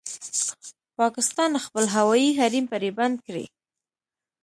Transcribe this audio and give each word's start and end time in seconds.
پاکستان 0.99 1.51
خپل 1.65 1.85
هوايي 1.95 2.29
حريم 2.39 2.65
پرې 2.73 2.89
بند 2.97 3.15
کړی 3.25 3.45